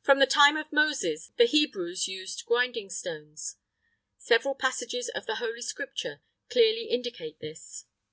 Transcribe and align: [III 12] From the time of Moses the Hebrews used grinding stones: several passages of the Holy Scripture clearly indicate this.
[III 0.00 0.04
12] 0.04 0.04
From 0.06 0.18
the 0.18 0.26
time 0.26 0.56
of 0.56 0.72
Moses 0.72 1.30
the 1.36 1.44
Hebrews 1.44 2.08
used 2.08 2.44
grinding 2.44 2.90
stones: 2.90 3.58
several 4.18 4.56
passages 4.56 5.08
of 5.10 5.26
the 5.26 5.36
Holy 5.36 5.62
Scripture 5.62 6.22
clearly 6.50 6.86
indicate 6.86 7.38
this. 7.38 7.84